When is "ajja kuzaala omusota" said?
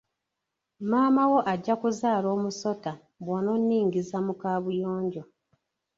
1.53-2.91